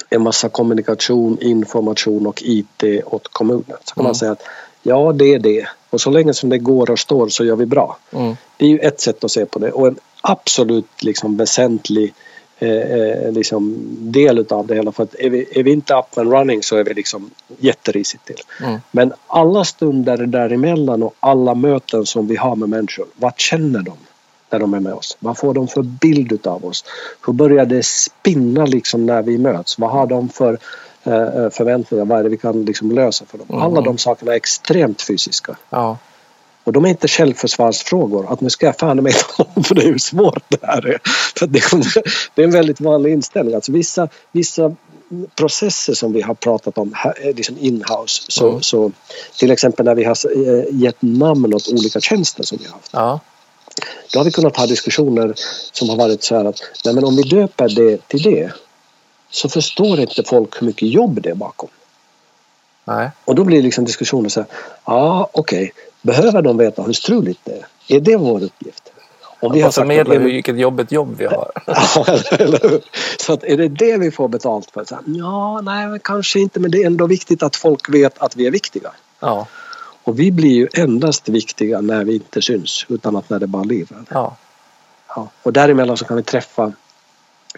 [0.10, 3.78] en massa kommunikation, information och IT åt kommunen.
[3.84, 4.08] Så kan mm.
[4.08, 4.44] man säga att
[4.84, 5.68] ja, det är det.
[5.90, 7.98] Och så länge som det går och står så gör vi bra.
[8.12, 8.36] Mm.
[8.58, 12.14] Det är ju ett sätt att se på det och en absolut liksom väsentlig
[12.60, 14.92] eh, eh liksom del utav det hela.
[14.92, 18.26] För att är vi, är vi inte up and running så är vi liksom jätterisigt
[18.26, 18.42] till.
[18.64, 18.80] Mm.
[18.92, 23.98] Men alla stunder däremellan och alla möten som vi har med människor, vad känner de?
[24.54, 25.18] När de är med oss?
[25.20, 26.86] Vad får de för bild av oss?
[27.26, 29.80] Hur börjar det spinna liksom när vi möts?
[29.80, 30.60] Vad har de för
[31.04, 32.06] eh, eh, förväntningar?
[32.06, 33.48] Vad är det vi kan liksom lösa för dem?
[33.50, 33.62] Mm.
[33.62, 35.56] Alla de sakerna är extremt fysiska.
[35.70, 35.98] Ja.
[36.64, 38.34] Och de är inte självförsvarsfrågor.
[38.34, 39.14] Att nu ska jag fan med
[39.66, 40.98] för det är ju svårt det här.
[41.38, 41.48] För
[42.36, 43.56] det, är en väldigt vanlig inställning.
[43.56, 44.76] Alltså vissa, vissa
[45.36, 46.96] processer som vi har pratat om
[47.36, 48.24] liksom in-house.
[48.28, 48.62] Så, mm.
[48.62, 48.92] så
[49.38, 52.90] till exempel när vi har eh, gett namn åt olika tjänster som vi har haft.
[52.94, 53.20] Ja.
[54.14, 55.34] Då har vi kunnat ha diskussioner
[55.72, 58.52] som har varit så här att nej men om vi döper det till det
[59.30, 61.70] så förstår inte folk hur mycket jobb det är bakom.
[62.86, 63.10] Nej.
[63.26, 64.50] Och då blir liksom diskussioner så här,
[64.86, 65.72] ja okej, okay.
[66.02, 67.66] behöver de veta hur struligt det är?
[67.88, 68.90] Är det vår uppgift?
[69.40, 71.52] Om vi har förmedla hur vilket jobbigt jobb vi har.
[71.66, 72.82] ja, eller hur?
[73.20, 74.86] Så att är det det vi får betalt för?
[74.86, 78.36] Så här, ja, nej, kanske inte, men det är ändå viktigt att folk vet att
[78.36, 78.92] vi är viktiga.
[79.20, 79.48] Ja.
[80.04, 83.64] Och vi blir ju endast viktiga när vi inte syns utan att när det bara
[83.64, 84.06] lirar.
[84.10, 84.38] Ja.
[85.16, 85.30] Ja.
[85.44, 86.74] Och däremellan så kan vi träffa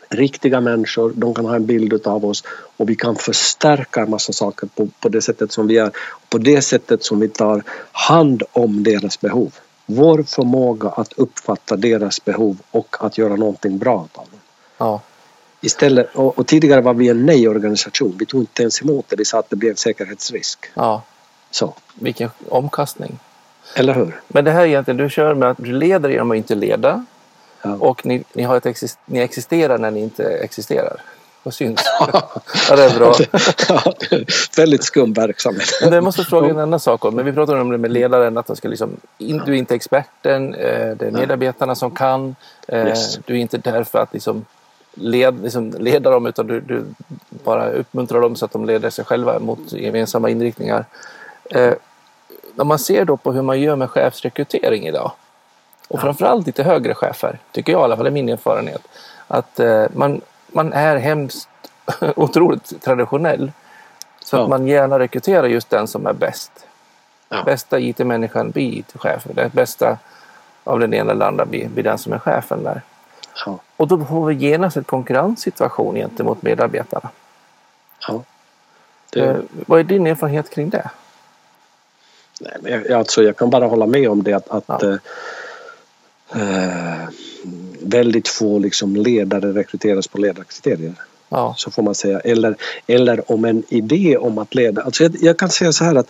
[0.09, 2.43] riktiga människor, de kan ha en bild av oss
[2.77, 5.91] och vi kan förstärka en massa saker på, på det sättet som vi är.
[6.29, 9.55] På det sättet som vi tar hand om deras behov.
[9.85, 14.39] Vår förmåga att uppfatta deras behov och att göra någonting bra av dem.
[14.77, 15.01] Ja.
[15.61, 18.15] Istället, och, och tidigare var vi en nej-organisation.
[18.19, 19.15] Vi tog inte ens emot det.
[19.15, 20.59] Vi sa att det blir en säkerhetsrisk.
[20.73, 21.03] Ja.
[21.51, 21.73] Så.
[21.93, 23.19] Vilken omkastning.
[23.75, 24.21] Eller hur?
[24.27, 27.05] Men det här egentligen, du kör med att du leder genom att inte leda.
[27.61, 27.77] Ja.
[27.79, 31.01] Och ni, ni, har ett exist, ni existerar när ni inte existerar.
[31.43, 31.81] Och syns.
[32.69, 33.13] ja, det är bra.
[33.69, 33.93] ja,
[34.57, 35.69] väldigt skum verksamhet.
[35.81, 37.13] Men jag måste fråga en annan sak.
[37.13, 38.37] Men vi pratade om det med ledaren.
[38.37, 40.53] Att ska liksom, du är inte experten.
[40.53, 42.35] Eh, det är medarbetarna som kan.
[42.67, 43.19] Eh, yes.
[43.25, 44.45] Du är inte där för att liksom
[44.93, 46.85] led, liksom leda dem utan du, du,
[47.29, 50.85] bara uppmuntrar dem så att de leder sig själva mot gemensamma inriktningar.
[51.49, 51.73] Eh,
[52.55, 55.11] när man ser då på hur man gör med chefsrekrytering idag
[55.87, 56.01] och ja.
[56.01, 58.81] framförallt lite högre chefer, tycker jag i alla fall, är min erfarenhet,
[59.27, 61.49] att eh, man, man är hemskt
[62.15, 63.51] otroligt traditionell.
[64.19, 64.43] Så ja.
[64.43, 66.51] att man gärna rekryterar just den som är bäst.
[67.29, 67.43] Ja.
[67.43, 69.23] Bästa IT-människan blir IT-chef.
[69.33, 69.97] Det bästa
[70.63, 72.81] av den ena eller andra blir, blir den som är chefen där.
[73.45, 73.59] Ja.
[73.77, 77.09] Och då får vi genast en konkurrenssituation gentemot medarbetarna.
[78.07, 78.23] Ja.
[79.09, 79.25] Det...
[79.25, 80.89] Eh, vad är din erfarenhet kring det?
[82.41, 84.97] Nej, jag, alltså, jag kan bara hålla med om det att, att ja.
[86.35, 87.09] eh,
[87.79, 90.93] väldigt få liksom, ledare rekryteras på ledarkriterier.
[91.29, 91.53] Ja.
[91.57, 92.19] Så får man säga.
[92.19, 92.55] Eller,
[92.87, 94.81] eller om en idé om att leda.
[94.81, 96.09] Alltså jag, jag kan säga så här att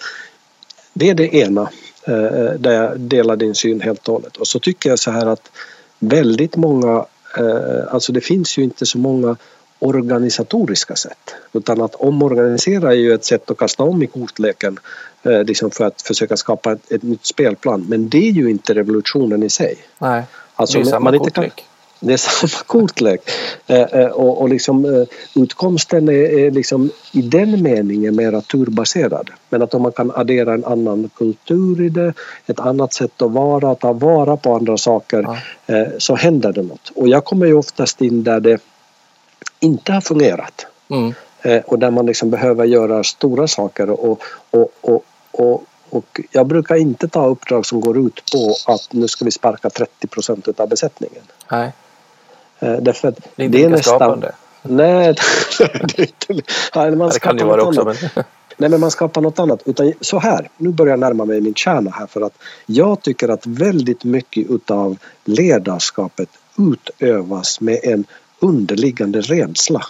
[0.94, 1.70] det är det ena
[2.04, 4.38] eh, där jag delar din syn helt och hållet.
[4.38, 5.52] Och så tycker jag så här att
[6.00, 7.06] väldigt många,
[7.38, 9.38] eh, alltså det finns ju inte så många
[9.80, 11.36] organisatoriska sätt.
[11.54, 14.80] Utan att omorganisera är ju ett sätt att kasta om i kortleken
[15.24, 17.86] eh, liksom för att försöka skapa ett, ett, nytt spelplan.
[17.90, 19.78] Men det är ju inte revolutionen i sig.
[19.98, 20.24] Nej,
[20.56, 21.56] alltså, det är samma man kortlek.
[21.56, 21.66] Kan,
[22.00, 23.30] det är samma kortlek.
[23.68, 29.30] Eh, eh, och, och liksom, utkomsten är, är liksom i den meningen mera turbaserad.
[29.50, 32.14] Men att om man kan addera en annan kultur i det,
[32.48, 35.22] ett annat sätt att vara, ta vara på andra saker
[35.68, 35.86] ja.
[35.98, 36.92] Så händer det något.
[36.96, 38.60] Och jag kommer ju oftast in där det
[39.66, 40.66] inte har fungerat.
[40.90, 41.14] Mm.
[41.42, 46.48] Eh, och där man liksom behöver göra stora saker och, och, och, och, och jag
[46.48, 50.60] brukar inte ta uppdrag som går ut på att nu ska vi sparka 30 procent
[50.60, 51.24] av besättningen.
[51.52, 51.72] Nej.
[52.60, 54.24] Eh, därför att det är inte det är nästan.
[54.62, 55.16] Nej,
[55.96, 56.44] det inte...
[56.74, 57.84] Man det kan ju vara också.
[57.84, 57.96] Men...
[58.58, 59.62] Nej, men man skapar något annat.
[59.66, 63.30] Utan så här, nu börjar jag närma mig min kärna här för att jag tycker
[63.30, 68.06] att väldigt mycket utav ledarskapet utövas med en
[68.46, 69.82] underliggande rädsla.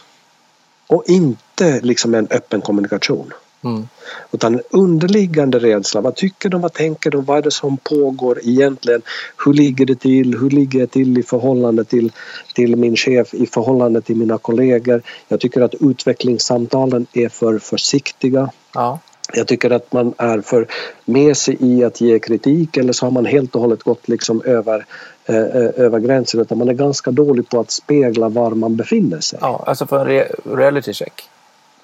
[0.87, 3.33] Och inte liksom en öppen kommunikation.
[3.63, 3.87] Mm.
[4.31, 6.01] Utan underliggande rädsla.
[6.01, 6.61] Vad tycker de?
[6.61, 7.25] Vad tänker de?
[7.25, 9.01] Vad är det som pågår egentligen?
[9.45, 10.37] Hur ligger det till?
[10.39, 12.11] Hur ligger jag till i förhållande till,
[12.53, 13.33] till min chef?
[13.33, 15.01] I förhållande till mina kollegor?
[15.27, 18.49] Jag tycker att utvecklingssamtalen är för försiktiga.
[18.73, 18.99] Ja.
[19.33, 20.67] Jag tycker att man är för
[21.05, 24.41] med sig i att ge kritik eller så har man helt och hållet gått liksom
[24.41, 24.85] över,
[25.27, 29.39] över gränsen utan man är ganska dålig på att spegla var man befinner sig.
[29.41, 31.29] ja, alltså för en re reality check.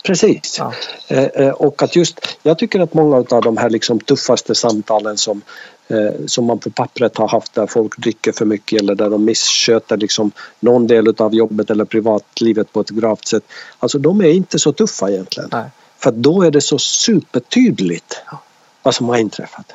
[0.03, 0.55] Precis.
[0.59, 0.73] Ja.
[1.07, 5.17] Eh, eh, och att just, jag tycker att många av de här liksom tuffaste samtalen
[5.17, 5.41] som,
[5.87, 9.25] eh, som man på pappret har haft där folk dricker för mycket eller där de
[9.25, 13.43] missköter liksom någon del av jobbet eller privatlivet på ett gravt sätt.
[13.79, 15.49] Alltså de är inte så tuffa egentligen.
[15.51, 15.65] Nej.
[15.97, 18.41] För då är det så supertydligt Ja.
[18.83, 19.73] vad som har inträffat.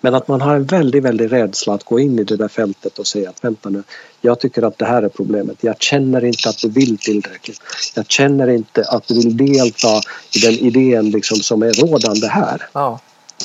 [0.00, 2.98] Men att man har en väldigt, väldigt rädsla att gå in i det där fältet
[2.98, 3.82] och säga att vänta nu,
[4.20, 5.56] jag tycker att det här är problemet.
[5.60, 7.60] Jag känner inte att du vill tillräckligt.
[7.94, 10.00] Jag känner inte att du vill delta
[10.36, 12.68] i den idén liksom som är rådande här.
[12.72, 13.00] Ja.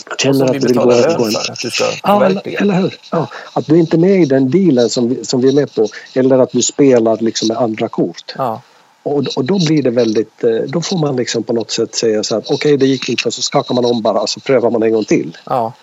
[0.09, 2.97] Jag känner att du vill gå, ska Ja, eller, eller hur?
[3.11, 5.75] Ja, att du inte är med i den dealen som vi, som vi är med
[5.75, 5.87] på.
[6.13, 8.33] Eller att du spelar liksom med andra kort.
[8.37, 8.61] Ja.
[9.03, 12.23] Och, och då blir det väldigt, eh, då får man liksom på något sätt säga
[12.23, 14.69] så att okej det gick inte och så skakar man om bara och så prövar
[14.69, 15.37] man en gång till.
[15.45, 15.73] Ja.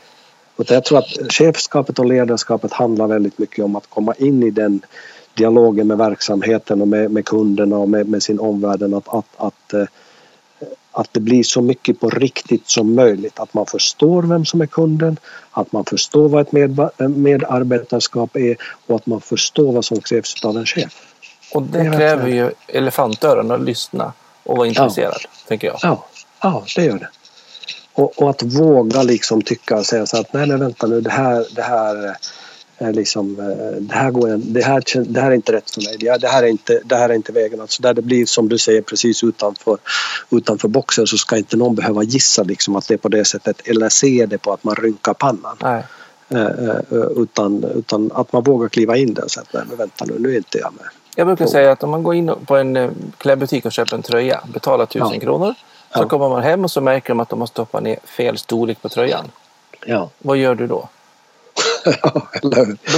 [0.58, 4.50] Utan jag tror att chefskapet och ledarskapet handlar väldigt mycket om att komma in i
[4.50, 4.80] den
[5.34, 8.82] dialogen med verksamheten och med, med kunderna och med, med sin omvärld.
[8.82, 9.84] Att, att, att, eh,
[10.92, 13.40] att det blir så mycket på riktigt som möjligt.
[13.40, 15.16] Att man förstår vem som är kunden,
[15.50, 20.44] att man förstår vad ett med, medarbetarskap är och att man förstår vad som krävs
[20.44, 21.06] av en chef.
[21.54, 24.12] Och det kräver ju elefantöron att lyssna
[24.44, 25.78] och vara intresserad, tänker jag.
[25.82, 26.06] Ja,
[26.40, 27.08] ja det gör det.
[27.94, 31.10] Och, och att våga liksom tycka och säga så att nej, nej vänta nu det
[31.10, 32.16] här, det här
[32.78, 35.96] är liksom, eh, det här, går, det, här, det här är inte rätt för mig.
[36.00, 37.60] Det, det, här, är inte, det här är inte vägen.
[37.60, 39.78] Alltså där det blir som du säger precis utanför,
[40.30, 43.68] utanför boxen så ska inte någon behöva gissa liksom att det är på det sättet
[43.68, 45.56] eller se det på att man rynkar pannan.
[45.62, 45.82] Nej.
[46.28, 49.76] Eh, eh, utan, utan att man vågar kliva in där och säga att nej men
[49.76, 50.86] vänta nu, nu är inte jag med.
[51.16, 54.02] Jag brukar säga att om man går in på en eh, klädbutik och köper en
[54.02, 55.20] tröja, betalar tusen Ja.
[55.20, 55.54] kronor.
[55.94, 56.08] Så Ja.
[56.08, 58.88] kommer man hem och så märker de att de har stoppat ner fel storlek på
[58.88, 59.30] tröjan.
[59.86, 60.88] Ja, Vad gör du då?
[62.42, 62.48] Då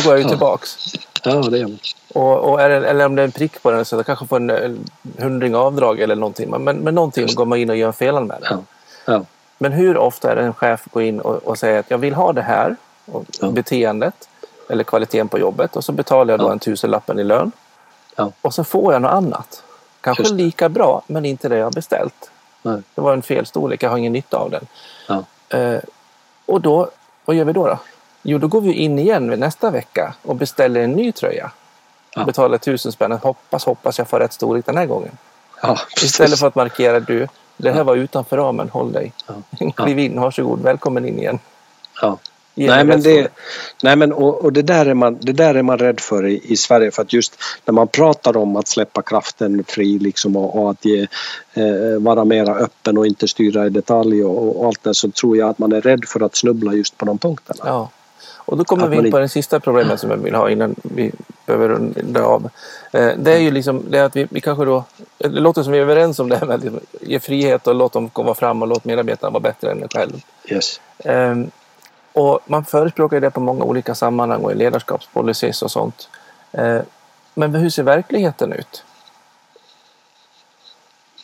[0.05, 0.77] går jag ju tillbaks.
[1.25, 1.79] Ja, det gör man.
[2.15, 4.27] Och, och är det, eller om det är en prick på den så jag kanske
[4.27, 4.85] får en, en
[5.19, 6.51] hundring avdrag eller någonting.
[6.51, 8.67] Men, men någonting går man in och gör en felanmälan.
[9.07, 9.13] Ja.
[9.15, 9.25] Ja.
[9.59, 12.15] Men hur ofta är det en chef går in och, och säger att jag vill
[12.15, 12.77] ha det här,
[13.13, 13.51] och Ja.
[13.51, 14.29] beteendet
[14.69, 16.53] eller kvaliteten på jobbet och så betalar jag då Ja.
[16.53, 17.53] en tusenlappen i lön.
[18.17, 18.33] Ja.
[18.43, 19.63] Och så får jag något annat.
[20.01, 22.31] Kanske lika bra men inte det jag har beställt.
[22.65, 22.83] Nej.
[22.95, 24.67] Det var en fel storlek, jag har ingen nytta av den.
[25.09, 25.25] Ja.
[25.59, 25.81] Eh,
[26.47, 26.91] och då,
[27.25, 27.79] vad gör vi då, då?
[28.23, 31.51] Jo, då går vi in igen nästa vecka och beställer en ny tröja.
[32.15, 32.25] Ja.
[32.25, 33.13] Betalar tusen spänn.
[33.13, 35.19] Hoppas, hoppas jag får rätt storlek den här gången.
[35.63, 35.79] Ja.
[36.03, 39.13] Istället för att markera du, det här var utanför ramen, håll dig.
[39.27, 39.71] Ja.
[39.85, 41.39] Kliv in, varsågod, välkommen in igen.
[42.03, 42.19] Ja.
[42.55, 43.29] Nej men, det,
[43.83, 46.41] nej men och, och det, där är man, det där är man rädd för i,
[46.45, 50.63] i Sverige för att just när man pratar om att släppa kraften fri liksom och,
[50.63, 51.01] och att ge,
[51.55, 55.37] eh, vara mera öppen och inte styra i detalj och, och allt det så tror
[55.37, 57.61] jag att man är rädd för att snubbla just på de punkterna.
[57.65, 57.91] Ja.
[58.47, 60.35] Och då kommer Att vi man in på inte- det sista problemet som jag vill
[60.35, 61.13] ha innan vi
[61.47, 62.51] behöver runda av.
[62.93, 64.85] Eh, Det är ju liksom det att vi, vi kanske då,
[65.19, 67.93] det låter som vi är överens om det här med att ge frihet och låt
[67.93, 70.13] dem komma fram och låt medarbetarna vara bättre än en själv.
[70.49, 70.81] Yes.
[70.99, 71.51] Ehm,
[72.15, 76.09] Och man förespråkar det på många olika sammanhang och i ledarskapspolicies och sånt.
[76.53, 76.81] Eh,
[77.35, 78.85] Men hur ser verkligheten ut?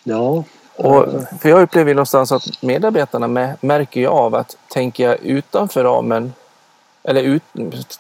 [0.05, 0.44] Ja.
[0.76, 1.07] Och,
[1.40, 6.35] för jag upplever någonstans att medarbetarna mä- märker ju av att tänker jag utanför ramen
[7.03, 7.42] eller ut,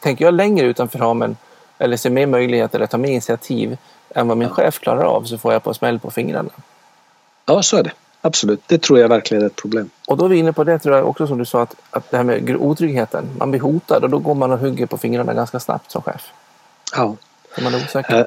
[0.00, 1.36] tänker jag längre utanför ramen
[1.78, 3.78] eller ser mer möjligheter eller tar mer initiativ
[4.14, 6.50] än vad min chef klarar av så får jag på smäll på fingrarna.
[7.46, 7.92] ja, så är det.
[8.20, 8.60] Absolut.
[8.66, 9.90] Det tror jag verkligen är ett problem.
[10.06, 12.10] Och då är vi inne på det tror jag också som du sa att, att
[12.10, 13.24] det här med otryggheten.
[13.38, 16.26] Man blir hotad och då går man och hugger på fingrarna ganska snabbt som chef.
[16.96, 17.16] Ja.
[17.54, 18.18] För man är osäker.
[18.18, 18.24] Eh,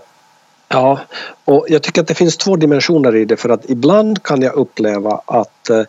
[0.73, 0.99] Ja,
[1.45, 4.53] och jag tycker att det finns två dimensioner i det för att ibland kan jag
[4.53, 5.81] uppleva att eh,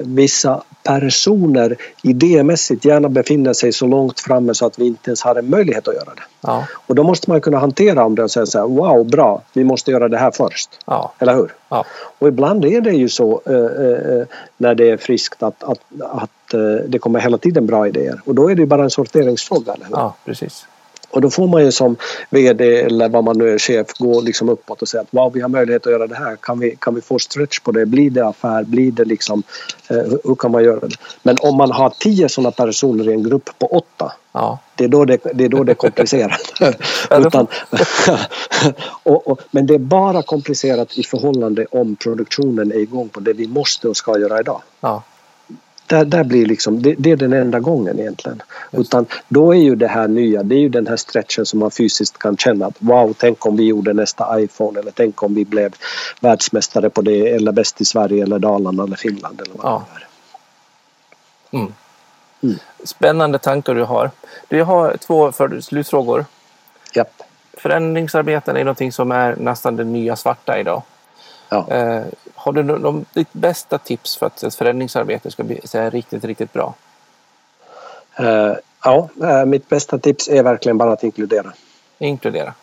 [0.00, 5.34] vissa personer idémässigt gärna befinner sig så långt framme så att vi inte ens har
[5.34, 6.22] en möjlighet att göra det.
[6.40, 9.42] Ja, Och då måste man kunna hantera om det och säga så här, wow, bra,
[9.52, 10.70] vi måste göra det här först.
[10.86, 11.52] ja, Eller hur?
[11.68, 11.84] ja,
[12.18, 16.54] Och ibland är det ju så eh, eh, när det är friskt att, att, att
[16.54, 18.20] eh, det kommer hela tiden bra idéer.
[18.24, 19.72] Och då är det bara en sorteringsfråga.
[19.72, 20.66] Eller ja, precis.
[21.14, 21.96] Och då får man ju som
[22.30, 25.40] VD eller vad man nu är chef gå liksom uppåt och säga att wow, vi
[25.40, 26.36] har möjlighet att göra det här.
[26.36, 27.86] Kan vi, kan vi få stretch på det?
[27.86, 28.64] Blir det affär?
[28.64, 29.42] Blir det liksom,
[29.88, 30.96] eh, hur kan man göra det?
[31.22, 34.58] Men om man har tio sådana personer i en grupp på åtta Ja.
[34.74, 36.40] det är då det, det, är, då det är komplicerat.
[37.26, 37.46] Utan,
[39.02, 43.32] och, och, men det är bara komplicerat i förhållande om produktionen är igång på det
[43.32, 44.62] vi måste och ska göra idag.
[44.80, 45.02] Ja.
[45.86, 48.42] Där, där blir liksom, det, det är den enda gången egentligen.
[48.72, 51.70] Utan då är ju det här nya, det är ju den här stretchen som man
[51.70, 55.44] fysiskt kan känna att wow, tänk om vi gjorde nästa iPhone eller tänk om vi
[55.44, 55.74] blev
[56.20, 59.86] världsmästare på det eller bäst i Sverige eller Dalarna eller Finland eller vad Ja.
[59.94, 61.60] det är.
[61.60, 61.72] Mm.
[62.42, 62.56] Mm.
[62.84, 64.10] Spännande tankar du har.
[64.48, 66.24] Du har två för slutfrågor.
[66.94, 67.22] Japp.
[67.52, 70.82] Förändringsarbeten är någonting som är nästan det nya svarta idag.
[71.48, 71.66] Ja.
[72.44, 76.24] Har du de, ditt bästa tips för att ett förändringsarbete ska bli så här riktigt,
[76.24, 76.74] riktigt bra?
[78.16, 78.52] Eh,
[78.84, 81.52] ja, eh, mitt bästa tips är verkligen bara att inkludera.
[81.98, 82.54] Inkludera.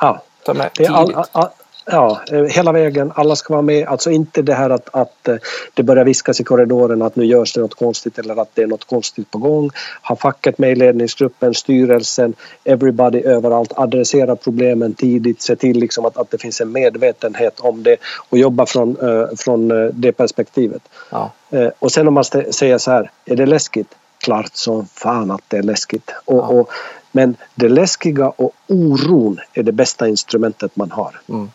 [0.00, 1.16] Ja, Ta med Det är tidigt.
[1.16, 1.48] all, all,
[1.86, 3.12] ja, eh, hela vägen.
[3.14, 3.88] Alla ska vara med.
[3.88, 5.36] Alltså inte det här att, att eh,
[5.74, 8.66] det börjar viskas i korridoren att nu görs det något konstigt eller att det är
[8.66, 9.70] något konstigt på gång.
[10.02, 13.72] Ha facket med i ledningsgruppen, styrelsen, everybody överallt.
[13.76, 15.42] Adressera problemen tidigt.
[15.42, 17.96] Se till liksom att, att det finns en medvetenhet om det
[18.30, 20.82] och jobba från, eh, från det perspektivet.
[21.10, 21.32] Ja.
[21.78, 23.88] Och sen om man säger så här, är det läskigt?
[24.18, 26.10] Klart som fan att det är läskigt.
[26.24, 26.46] Och, Ja.
[26.48, 26.68] och,
[27.12, 31.20] men det läskiga och oron är det bästa instrumentet man har.
[31.28, 31.50] Mm.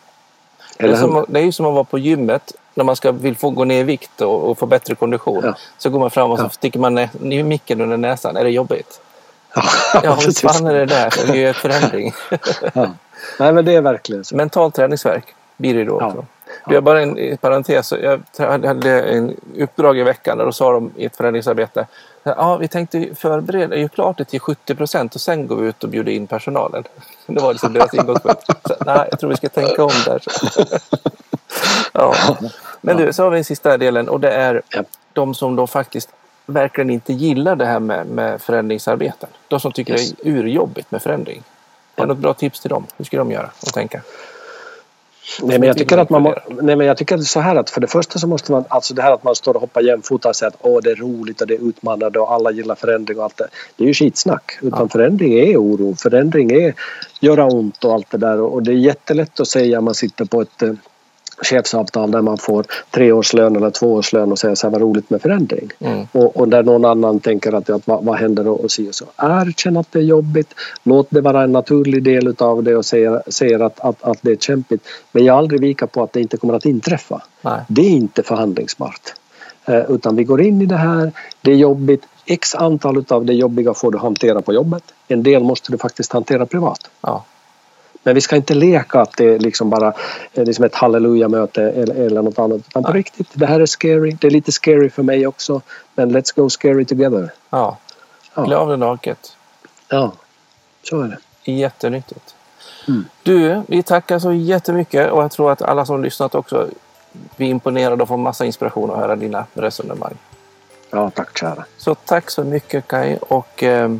[0.80, 3.12] Det är, Eller som, det är ju som att vara på gymmet när man ska,
[3.12, 5.40] vill få gå ner i vikt och, och få bättre kondition.
[5.44, 5.54] Ja.
[5.78, 6.48] Så går man fram och så Ja.
[6.48, 8.36] sticker man nä- micken under näsan.
[8.36, 9.00] Är det jobbigt?
[9.54, 9.62] Ja,
[10.02, 11.14] Ja, visst fan är det där.
[11.26, 12.12] Det är ju en förändring.
[12.74, 12.86] Ja.
[13.38, 14.36] Nej men det är verkligen så.
[14.36, 15.24] Mental träningsverk
[15.56, 16.24] blir det då också.
[16.66, 17.92] Du, jag bara en en parentes.
[18.02, 21.86] Jag hade en uppdrag i veckan där då sa de i ett förändringsarbete.
[22.22, 25.84] Ja, vi tänkte förbereda, ju klart det till 70 procent och sen går vi ut
[25.84, 26.84] och bjuder in personalen.
[27.26, 28.42] Det var liksom deras ingångspunkt.
[28.64, 30.22] Så, nej, jag tror vi ska tänka om där.
[31.92, 32.14] Ja.
[32.80, 34.62] Men du, så har vi den sista delen och det är
[35.12, 36.08] de som då faktiskt
[36.46, 39.28] verkligen inte gillar det här med, med förändringsarbeten.
[39.48, 40.12] De som tycker Yes.
[40.12, 41.42] det är urjobbigt med förändring.
[41.96, 42.86] Har du något bra tips till dem?
[42.96, 44.00] Hur ska de göra och tänka?
[45.42, 47.40] Nej men jag tycker att man må, nej men jag tycker att det är så
[47.40, 49.60] här att för det första så måste man, alltså det här att man står och
[49.60, 52.50] hoppar jämfota och säger att åh det är roligt och det är utmanande och alla
[52.50, 53.48] gillar förändring och allt det.
[53.76, 54.58] Det är ju skitsnack.
[54.60, 54.88] Utan Ja.
[54.88, 56.74] förändring är oro, förändring är
[57.20, 60.24] göra ont och allt det där och det är jättelätt att säga om man sitter
[60.24, 60.72] på ett eh,
[61.42, 64.72] chefsavtal där man får tre års lön eller två års lön och säga så här
[64.72, 65.70] vad roligt med förändring.
[65.78, 66.06] Mm.
[66.12, 68.94] Och, och där någon annan tänker att, att vad, vad händer och, och si och
[68.94, 69.04] så.
[69.16, 70.54] Erkänn att det är jobbigt.
[70.82, 74.30] Låt det vara en naturlig del utav det och säga, säga att, att, att det
[74.30, 74.86] är kämpigt.
[75.12, 77.22] Men jag aldrig vika på att det inte kommer att inträffa.
[77.42, 77.60] Nej.
[77.68, 79.14] Det är inte förhandlingsbart.
[79.64, 82.02] Eh, utan vi går in i det här, det är jobbigt.
[82.26, 84.82] X antal utav det jobbiga får du hantera på jobbet.
[85.08, 86.90] En del måste du faktiskt hantera privat.
[87.00, 87.24] Ja.
[88.02, 89.92] Men vi ska inte leka att det är liksom bara
[90.34, 92.60] är liksom ett halleluja-möte eller, eller något annat.
[92.68, 94.16] Utan på riktigt, det här är scary.
[94.20, 95.60] Det är lite scary för mig också.
[95.94, 97.32] Men let's go scary together.
[97.50, 97.76] ja.
[98.34, 98.44] Ja.
[98.44, 99.36] Klä av dig naket.
[99.88, 100.12] Ja,
[100.82, 101.08] så är
[101.44, 101.52] det.
[101.52, 102.34] Jättenyttigt.
[102.88, 103.04] Mm.
[103.22, 106.68] Du, vi tackar så jättemycket och jag tror att alla som lyssnat också
[107.36, 110.14] blir imponerade och får massa inspiration att höra dina resonemang.
[110.90, 111.64] Ja, tack kära.
[111.76, 113.96] Så tack så mycket Kai och eh,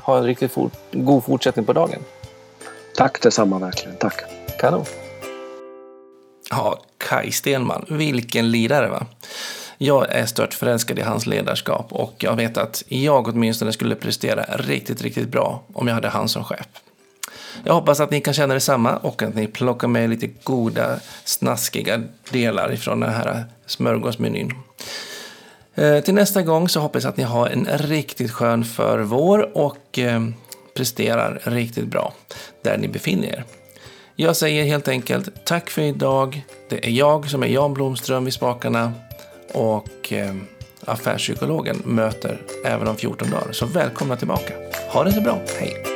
[0.00, 0.56] ha en riktigt
[0.92, 2.00] god fortsättning på dagen.
[2.96, 3.96] Tack detsamma verkligen.
[3.96, 4.22] Tack.
[4.58, 4.84] Kanon.
[6.50, 9.06] Ja, Kai Stenman, vilken lirare va?
[9.78, 14.42] Jag är stört förälskad i hans ledarskap och jag vet att jag åtminstone skulle prestera
[14.42, 16.66] riktigt, riktigt bra om jag hade han som chef.
[17.64, 22.02] Jag hoppas att ni kan känna detsamma och att ni plockar med lite goda, snaskiga
[22.30, 24.52] delar ifrån den här smörgåsmenyn.
[25.74, 29.98] Eh, till nästa gång så hoppas jag att ni har en riktigt skön förvår och
[29.98, 30.20] eh,
[30.76, 32.12] presterar riktigt bra
[32.62, 33.44] där ni befinner er.
[34.16, 36.44] Jag säger helt enkelt tack för idag.
[36.68, 38.92] Det är jag som är Jan Blomström vid spakarna
[39.52, 40.34] och eh,
[40.84, 43.52] affärspsykologen möter även om 14 dagar.
[43.52, 44.52] Så välkomna tillbaka.
[44.92, 45.38] Ha det så bra.
[45.60, 45.95] Hej!